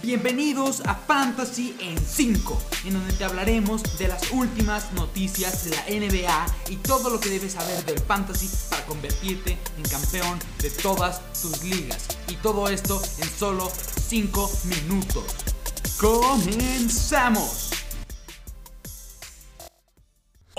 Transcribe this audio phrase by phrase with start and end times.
[0.00, 6.06] Bienvenidos a Fantasy en 5, en donde te hablaremos de las últimas noticias de la
[6.06, 11.20] NBA y todo lo que debes saber del fantasy para convertirte en campeón de todas
[11.32, 12.06] tus ligas.
[12.28, 13.68] Y todo esto en solo
[14.08, 15.24] 5 minutos.
[15.98, 17.67] ¡Comenzamos!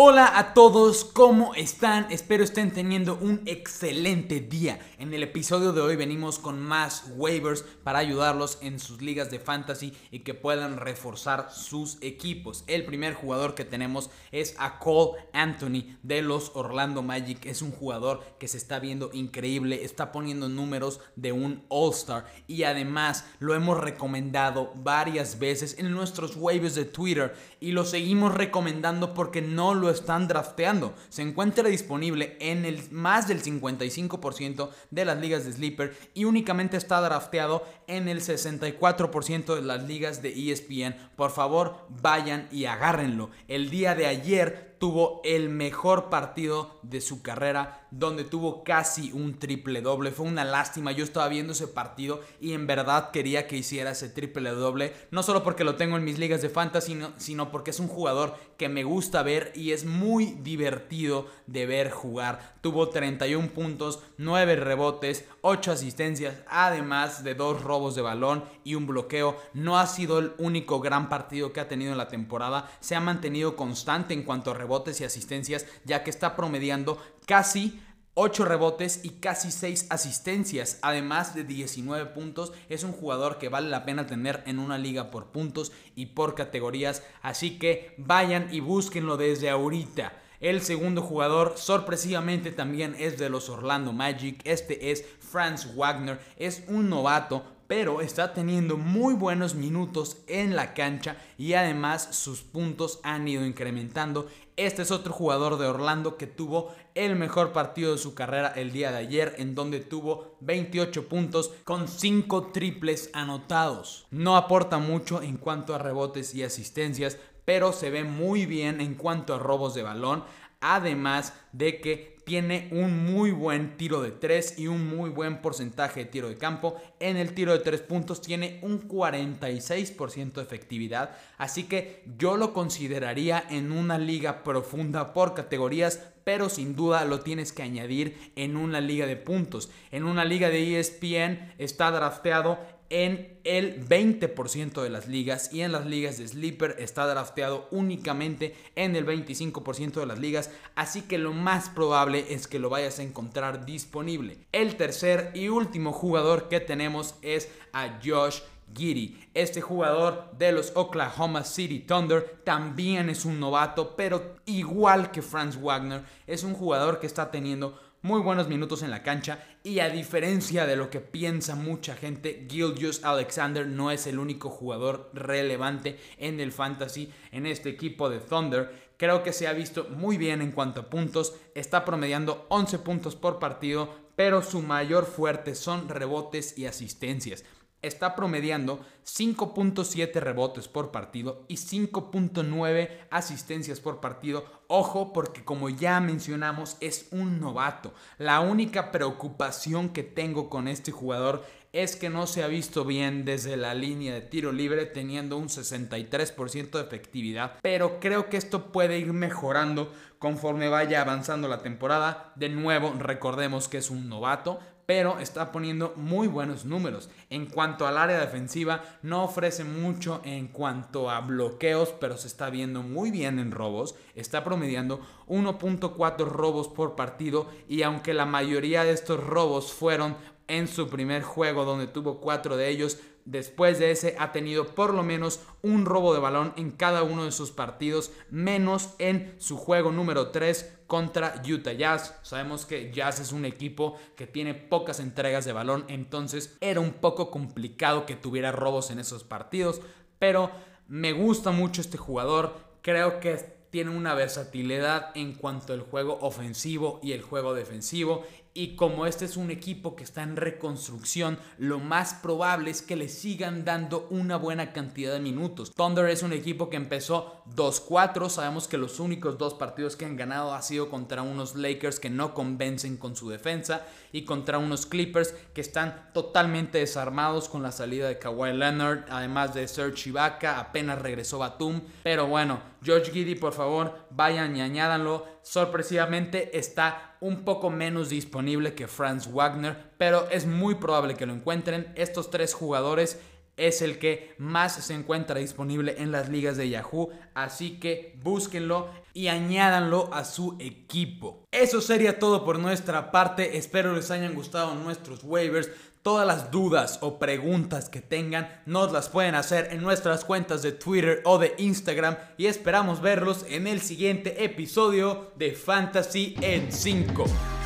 [0.00, 2.06] Hola a todos, ¿cómo están?
[2.10, 4.78] Espero estén teniendo un excelente día.
[4.96, 9.40] En el episodio de hoy venimos con más waivers para ayudarlos en sus ligas de
[9.40, 12.62] fantasy y que puedan reforzar sus equipos.
[12.68, 17.44] El primer jugador que tenemos es a Cole Anthony de los Orlando Magic.
[17.46, 22.62] Es un jugador que se está viendo increíble, está poniendo números de un All-Star y
[22.62, 29.12] además lo hemos recomendado varias veces en nuestros waivers de Twitter y lo seguimos recomendando
[29.12, 30.94] porque no lo están drafteando.
[31.08, 36.76] Se encuentra disponible en el más del 55% de las ligas de Sleeper y únicamente
[36.76, 40.96] está drafteado en el 64% de las ligas de ESPN.
[41.16, 43.30] Por favor, vayan y agárrenlo.
[43.48, 49.38] El día de ayer tuvo el mejor partido de su carrera, donde tuvo casi un
[49.38, 50.10] triple doble.
[50.10, 54.08] Fue una lástima, yo estaba viendo ese partido y en verdad quería que hiciera ese
[54.08, 57.80] triple doble, no solo porque lo tengo en mis ligas de fantasy, sino, porque es
[57.80, 62.56] un jugador que me gusta ver y es muy divertido de ver jugar.
[62.60, 68.86] Tuvo 31 puntos, 9 rebotes, 8 asistencias, además de 2 robos de balón y un
[68.86, 69.36] bloqueo.
[69.54, 73.00] No ha sido el único gran partido que ha tenido en la temporada, se ha
[73.00, 77.80] mantenido constante en cuanto a rebotes y asistencias, ya que está promediando casi
[78.12, 82.52] 8 rebotes y casi 6 asistencias, además de 19 puntos.
[82.68, 86.34] Es un jugador que vale la pena tener en una liga por puntos y por
[86.34, 90.12] categorías, así que vayan y búsquenlo desde ahorita.
[90.40, 94.40] El segundo jugador sorpresivamente también es de los Orlando Magic.
[94.44, 96.20] Este es Franz Wagner.
[96.36, 102.40] Es un novato, pero está teniendo muy buenos minutos en la cancha y además sus
[102.40, 104.26] puntos han ido incrementando.
[104.56, 108.72] Este es otro jugador de Orlando que tuvo el mejor partido de su carrera el
[108.72, 114.06] día de ayer, en donde tuvo 28 puntos con 5 triples anotados.
[114.10, 118.94] No aporta mucho en cuanto a rebotes y asistencias, pero se ve muy bien en
[118.94, 120.24] cuanto a robos de balón.
[120.60, 126.00] Además de que tiene un muy buen tiro de 3 y un muy buen porcentaje
[126.00, 126.76] de tiro de campo.
[127.00, 131.16] En el tiro de 3 puntos tiene un 46% de efectividad.
[131.38, 137.20] Así que yo lo consideraría en una liga profunda por categorías, pero sin duda lo
[137.20, 139.70] tienes que añadir en una liga de puntos.
[139.90, 142.58] En una liga de ESPN está drafteado
[142.90, 148.56] en el 20% de las ligas y en las ligas de Sleeper está drafteado únicamente
[148.76, 152.98] en el 25% de las ligas, así que lo más probable es que lo vayas
[152.98, 154.38] a encontrar disponible.
[154.52, 158.40] El tercer y último jugador que tenemos es a Josh
[158.74, 159.18] Giddy.
[159.34, 165.60] Este jugador de los Oklahoma City Thunder también es un novato, pero igual que Franz
[165.60, 169.90] Wagner, es un jugador que está teniendo muy buenos minutos en la cancha y a
[169.90, 175.98] diferencia de lo que piensa mucha gente, Gilgius Alexander no es el único jugador relevante
[176.16, 178.88] en el fantasy en este equipo de Thunder.
[178.96, 183.16] Creo que se ha visto muy bien en cuanto a puntos, está promediando 11 puntos
[183.16, 187.44] por partido, pero su mayor fuerte son rebotes y asistencias
[187.82, 194.44] está promediando 5.7 rebotes por partido y 5.9 asistencias por partido.
[194.66, 197.94] Ojo porque como ya mencionamos es un novato.
[198.18, 203.24] La única preocupación que tengo con este jugador es que no se ha visto bien
[203.24, 207.58] desde la línea de tiro libre teniendo un 63% de efectividad.
[207.62, 212.32] Pero creo que esto puede ir mejorando conforme vaya avanzando la temporada.
[212.36, 217.10] De nuevo recordemos que es un novato pero está poniendo muy buenos números.
[217.28, 222.48] En cuanto al área defensiva, no ofrece mucho en cuanto a bloqueos, pero se está
[222.48, 223.96] viendo muy bien en robos.
[224.14, 230.16] Está promediando 1.4 robos por partido y aunque la mayoría de estos robos fueron
[230.46, 234.94] en su primer juego donde tuvo 4 de ellos, Después de ese ha tenido por
[234.94, 239.58] lo menos un robo de balón en cada uno de sus partidos, menos en su
[239.58, 242.18] juego número 3 contra Utah Jazz.
[242.22, 246.94] Sabemos que Jazz es un equipo que tiene pocas entregas de balón, entonces era un
[246.94, 249.82] poco complicado que tuviera robos en esos partidos,
[250.18, 250.50] pero
[250.86, 256.98] me gusta mucho este jugador, creo que tiene una versatilidad en cuanto al juego ofensivo
[257.02, 258.24] y el juego defensivo
[258.58, 262.96] y como este es un equipo que está en reconstrucción, lo más probable es que
[262.96, 265.72] le sigan dando una buena cantidad de minutos.
[265.72, 270.16] Thunder es un equipo que empezó 2-4, sabemos que los únicos dos partidos que han
[270.16, 274.86] ganado ha sido contra unos Lakers que no convencen con su defensa y contra unos
[274.86, 280.58] Clippers que están totalmente desarmados con la salida de Kawhi Leonard, además de Serge Ibaka,
[280.58, 285.26] apenas regresó Batum, pero bueno, George Giddy, por favor, vayan y añádanlo.
[285.42, 291.34] Sorpresivamente está un poco menos disponible que Franz Wagner, pero es muy probable que lo
[291.34, 291.92] encuentren.
[291.96, 293.18] Estos tres jugadores
[293.58, 298.88] es el que más se encuentra disponible en las ligas de Yahoo, así que búsquenlo
[299.12, 301.42] y añádanlo a su equipo.
[301.50, 305.68] Eso sería todo por nuestra parte, espero les hayan gustado nuestros waivers.
[306.02, 310.72] Todas las dudas o preguntas que tengan nos las pueden hacer en nuestras cuentas de
[310.72, 317.57] Twitter o de Instagram y esperamos verlos en el siguiente episodio de Fantasy en 5.